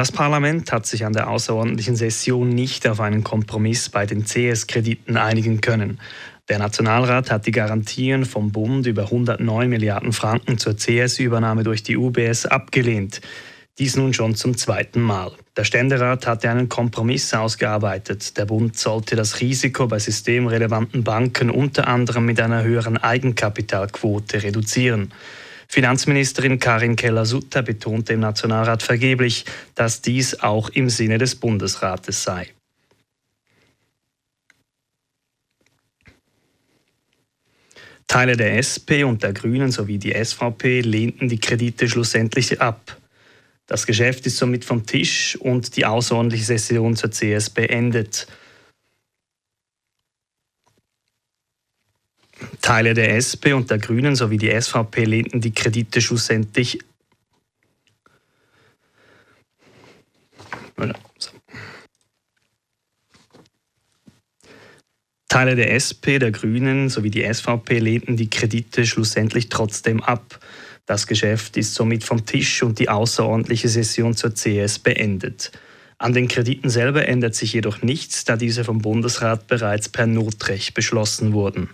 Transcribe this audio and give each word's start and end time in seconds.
Das 0.00 0.12
Parlament 0.12 0.72
hat 0.72 0.86
sich 0.86 1.04
an 1.04 1.12
der 1.12 1.28
außerordentlichen 1.28 1.94
Session 1.94 2.48
nicht 2.48 2.88
auf 2.88 3.00
einen 3.00 3.22
Kompromiss 3.22 3.90
bei 3.90 4.06
den 4.06 4.24
CS-Krediten 4.24 5.18
einigen 5.18 5.60
können. 5.60 6.00
Der 6.48 6.58
Nationalrat 6.58 7.30
hat 7.30 7.44
die 7.44 7.50
Garantien 7.50 8.24
vom 8.24 8.50
Bund 8.50 8.86
über 8.86 9.02
109 9.02 9.68
Milliarden 9.68 10.14
Franken 10.14 10.56
zur 10.56 10.74
CS-Übernahme 10.74 11.64
durch 11.64 11.82
die 11.82 11.98
UBS 11.98 12.46
abgelehnt. 12.46 13.20
Dies 13.78 13.94
nun 13.94 14.14
schon 14.14 14.36
zum 14.36 14.56
zweiten 14.56 15.02
Mal. 15.02 15.32
Der 15.54 15.64
Ständerat 15.64 16.26
hatte 16.26 16.48
einen 16.48 16.70
Kompromiss 16.70 17.34
ausgearbeitet. 17.34 18.38
Der 18.38 18.46
Bund 18.46 18.78
sollte 18.78 19.16
das 19.16 19.42
Risiko 19.42 19.86
bei 19.86 19.98
systemrelevanten 19.98 21.04
Banken 21.04 21.50
unter 21.50 21.88
anderem 21.88 22.24
mit 22.24 22.40
einer 22.40 22.62
höheren 22.62 22.96
Eigenkapitalquote 22.96 24.44
reduzieren. 24.44 25.12
Finanzministerin 25.72 26.58
Karin 26.58 26.96
Keller-Sutter 26.96 27.62
betonte 27.62 28.14
im 28.14 28.20
Nationalrat 28.20 28.82
vergeblich, 28.82 29.44
dass 29.76 30.02
dies 30.02 30.40
auch 30.40 30.68
im 30.70 30.90
Sinne 30.90 31.16
des 31.16 31.36
Bundesrates 31.36 32.24
sei. 32.24 32.48
Teile 38.08 38.36
der 38.36 38.58
SP 38.58 39.06
und 39.06 39.22
der 39.22 39.32
Grünen 39.32 39.70
sowie 39.70 39.98
die 39.98 40.12
SVP 40.12 40.80
lehnten 40.80 41.28
die 41.28 41.38
Kredite 41.38 41.88
schlussendlich 41.88 42.60
ab. 42.60 42.96
Das 43.68 43.86
Geschäft 43.86 44.26
ist 44.26 44.38
somit 44.38 44.64
vom 44.64 44.84
Tisch 44.84 45.36
und 45.36 45.76
die 45.76 45.86
außerordentliche 45.86 46.46
Session 46.46 46.96
zur 46.96 47.12
CS 47.12 47.48
beendet. 47.48 48.26
Teile 52.70 52.94
der 52.94 53.16
SP 53.18 53.50
und 53.52 53.68
der 53.68 53.78
Grünen 53.78 54.14
sowie 54.14 54.36
die 54.36 54.48
SVP 54.48 55.02
lehnten 55.02 55.40
die 55.40 55.52
Kredite 55.52 56.00
schlussendlich 56.00 56.78
Teile 65.26 65.56
der 65.56 65.74
SP, 65.74 66.20
der 66.20 66.30
Grünen 66.30 66.88
sowie 66.90 67.10
die 67.10 67.24
SVP 67.24 67.80
lehnten 67.80 68.16
die 68.16 68.30
Kredite 68.30 68.86
schlussendlich 68.86 69.48
trotzdem 69.48 70.00
ab. 70.00 70.38
Das 70.86 71.08
Geschäft 71.08 71.56
ist 71.56 71.74
somit 71.74 72.04
vom 72.04 72.24
Tisch 72.24 72.62
und 72.62 72.78
die 72.78 72.88
außerordentliche 72.88 73.68
Session 73.68 74.14
zur 74.14 74.32
CS 74.32 74.78
beendet. 74.78 75.50
An 75.98 76.12
den 76.12 76.28
Krediten 76.28 76.70
selber 76.70 77.08
ändert 77.08 77.34
sich 77.34 77.52
jedoch 77.52 77.82
nichts, 77.82 78.24
da 78.24 78.36
diese 78.36 78.62
vom 78.62 78.80
Bundesrat 78.80 79.48
bereits 79.48 79.88
per 79.88 80.06
Notrecht 80.06 80.74
beschlossen 80.74 81.32
wurden. 81.32 81.68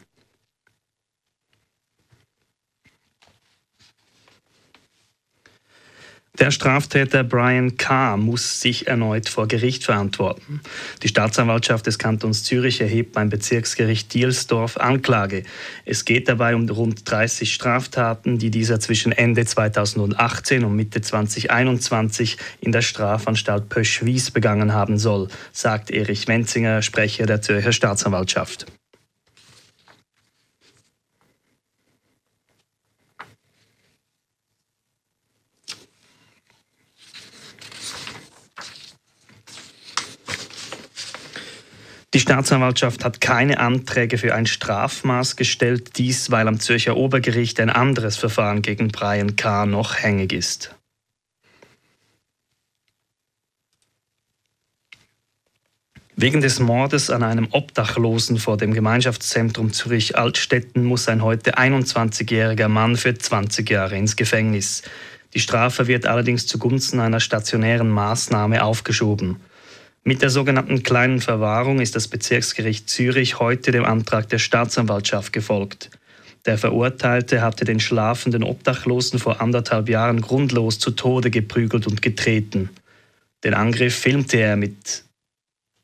Der 6.38 6.50
Straftäter 6.50 7.24
Brian 7.24 7.78
K. 7.78 8.18
muss 8.18 8.60
sich 8.60 8.88
erneut 8.88 9.28
vor 9.30 9.48
Gericht 9.48 9.84
verantworten. 9.84 10.60
Die 11.02 11.08
Staatsanwaltschaft 11.08 11.86
des 11.86 11.98
Kantons 11.98 12.44
Zürich 12.44 12.82
erhebt 12.82 13.12
beim 13.12 13.30
Bezirksgericht 13.30 14.12
Dielsdorf 14.12 14.76
Anklage. 14.76 15.44
Es 15.86 16.04
geht 16.04 16.28
dabei 16.28 16.54
um 16.54 16.68
rund 16.68 17.10
30 17.10 17.54
Straftaten, 17.54 18.38
die 18.38 18.50
dieser 18.50 18.80
zwischen 18.80 19.12
Ende 19.12 19.46
2018 19.46 20.64
und 20.64 20.76
Mitte 20.76 21.00
2021 21.00 22.36
in 22.60 22.70
der 22.70 22.82
Strafanstalt 22.82 23.70
Pöschwies 23.70 24.30
begangen 24.30 24.74
haben 24.74 24.98
soll, 24.98 25.28
sagt 25.52 25.90
Erich 25.90 26.28
Wenzinger, 26.28 26.82
Sprecher 26.82 27.24
der 27.24 27.40
Zürcher 27.40 27.72
Staatsanwaltschaft. 27.72 28.66
Die 42.16 42.20
Staatsanwaltschaft 42.20 43.04
hat 43.04 43.20
keine 43.20 43.60
Anträge 43.60 44.16
für 44.16 44.34
ein 44.34 44.46
Strafmaß 44.46 45.36
gestellt, 45.36 45.98
dies 45.98 46.30
weil 46.30 46.48
am 46.48 46.58
Zürcher 46.58 46.96
Obergericht 46.96 47.60
ein 47.60 47.68
anderes 47.68 48.16
Verfahren 48.16 48.62
gegen 48.62 48.88
Brian 48.88 49.36
K. 49.36 49.66
noch 49.66 49.96
hängig 49.96 50.32
ist. 50.32 50.74
Wegen 56.16 56.40
des 56.40 56.58
Mordes 56.58 57.10
an 57.10 57.22
einem 57.22 57.48
Obdachlosen 57.50 58.38
vor 58.38 58.56
dem 58.56 58.72
Gemeinschaftszentrum 58.72 59.74
Zürich-Altstetten 59.74 60.86
muss 60.86 61.08
ein 61.08 61.22
heute 61.22 61.58
21-jähriger 61.58 62.68
Mann 62.68 62.96
für 62.96 63.12
20 63.12 63.68
Jahre 63.68 63.98
ins 63.98 64.16
Gefängnis. 64.16 64.80
Die 65.34 65.40
Strafe 65.40 65.86
wird 65.86 66.06
allerdings 66.06 66.46
zugunsten 66.46 66.98
einer 66.98 67.20
stationären 67.20 67.90
Maßnahme 67.90 68.64
aufgeschoben. 68.64 69.36
Mit 70.08 70.22
der 70.22 70.30
sogenannten 70.30 70.84
kleinen 70.84 71.20
Verwahrung 71.20 71.80
ist 71.80 71.96
das 71.96 72.06
Bezirksgericht 72.06 72.88
Zürich 72.88 73.40
heute 73.40 73.72
dem 73.72 73.84
Antrag 73.84 74.28
der 74.28 74.38
Staatsanwaltschaft 74.38 75.32
gefolgt. 75.32 75.90
Der 76.44 76.58
Verurteilte 76.58 77.42
hatte 77.42 77.64
den 77.64 77.80
schlafenden 77.80 78.44
Obdachlosen 78.44 79.18
vor 79.18 79.40
anderthalb 79.40 79.88
Jahren 79.88 80.20
grundlos 80.20 80.78
zu 80.78 80.92
Tode 80.92 81.32
geprügelt 81.32 81.88
und 81.88 82.02
getreten. 82.02 82.70
Den 83.42 83.54
Angriff 83.54 83.96
filmte 83.96 84.36
er 84.36 84.54
mit. 84.54 85.02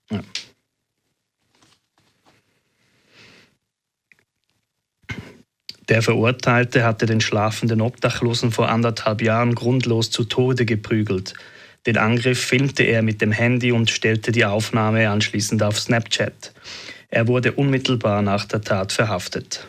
Ja. 0.08 0.20
Der 5.88 6.00
Verurteilte 6.00 6.84
hatte 6.84 7.06
den 7.06 7.20
schlafenden 7.20 7.80
Obdachlosen 7.80 8.52
vor 8.52 8.68
anderthalb 8.68 9.20
Jahren 9.20 9.56
grundlos 9.56 10.12
zu 10.12 10.22
Tode 10.22 10.64
geprügelt. 10.64 11.34
Den 11.86 11.96
Angriff 11.98 12.38
filmte 12.38 12.84
er 12.84 13.02
mit 13.02 13.20
dem 13.20 13.32
Handy 13.32 13.72
und 13.72 13.90
stellte 13.90 14.30
die 14.30 14.44
Aufnahme 14.44 15.08
anschließend 15.10 15.62
auf 15.62 15.80
Snapchat. 15.80 16.52
Er 17.08 17.26
wurde 17.26 17.52
unmittelbar 17.52 18.22
nach 18.22 18.44
der 18.44 18.60
Tat 18.60 18.92
verhaftet. 18.92 19.66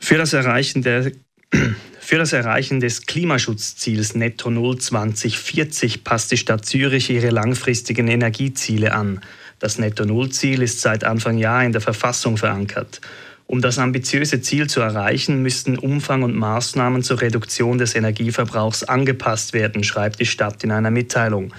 Für 0.00 0.18
das 0.18 0.32
Erreichen 0.32 0.82
der 0.82 1.12
für 2.00 2.18
das 2.18 2.32
Erreichen 2.32 2.80
des 2.80 3.06
Klimaschutzziels 3.06 4.14
Netto 4.14 4.50
Null 4.50 4.78
2040 4.78 6.04
passt 6.04 6.30
die 6.32 6.36
Stadt 6.36 6.66
Zürich 6.66 7.08
ihre 7.10 7.30
langfristigen 7.30 8.08
Energieziele 8.08 8.92
an. 8.92 9.20
Das 9.64 9.78
Netto-Null-Ziel 9.78 10.60
ist 10.60 10.82
seit 10.82 11.04
Anfang 11.04 11.38
Jahr 11.38 11.64
in 11.64 11.72
der 11.72 11.80
Verfassung 11.80 12.36
verankert. 12.36 13.00
Um 13.46 13.62
das 13.62 13.78
ambitiöse 13.78 14.42
Ziel 14.42 14.68
zu 14.68 14.82
erreichen, 14.82 15.40
müssten 15.40 15.78
Umfang 15.78 16.22
und 16.22 16.36
Maßnahmen 16.36 17.02
zur 17.02 17.22
Reduktion 17.22 17.78
des 17.78 17.94
Energieverbrauchs 17.94 18.84
angepasst 18.84 19.54
werden, 19.54 19.82
schreibt 19.82 20.20
die 20.20 20.26
Stadt 20.26 20.62
in 20.64 20.70
einer 20.70 20.90
Mitteilung. 20.90 21.54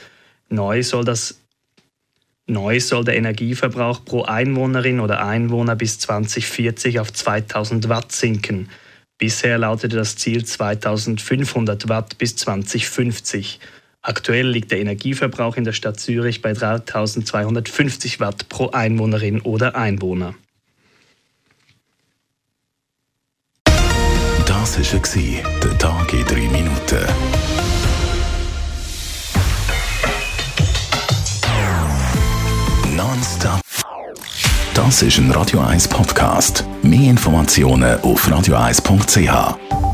Neu 0.49 0.83
soll, 0.83 1.03
das, 1.03 1.39
neu 2.45 2.79
soll 2.79 3.05
der 3.05 3.17
Energieverbrauch 3.17 4.05
pro 4.05 4.21
Einwohnerin 4.21 4.99
oder 4.99 5.25
Einwohner 5.25 5.75
bis 5.75 5.97
2040 5.97 6.99
auf 6.99 7.11
2000 7.11 7.89
Watt 7.89 8.11
sinken. 8.11 8.69
Bisher 9.17 9.57
lautete 9.57 9.95
das 9.95 10.15
Ziel 10.15 10.45
2500 10.45 11.89
Watt 11.89 12.19
bis 12.19 12.35
2050. 12.35 13.59
Aktuell 14.07 14.47
liegt 14.47 14.69
der 14.69 14.79
Energieverbrauch 14.79 15.57
in 15.57 15.63
der 15.63 15.73
Stadt 15.73 15.99
Zürich 15.99 16.43
bei 16.43 16.53
3250 16.53 18.19
Watt 18.19 18.47
pro 18.49 18.69
Einwohnerin 18.69 19.41
oder 19.41 19.75
Einwohner. 19.75 20.35
Das 24.45 24.77
war 24.77 25.33
der 25.63 25.77
Tag 25.79 26.13
in 26.13 26.23
drei 26.25 26.47
Minuten. 26.49 26.99
Nonstop. 32.95 33.59
Das 34.75 35.01
ist 35.01 35.17
ein 35.17 35.31
Radio 35.31 35.61
1 35.61 35.87
Podcast. 35.87 36.63
Mehr 36.83 37.09
Informationen 37.09 37.99
auf 38.01 38.27
radio1.ch. 38.27 39.84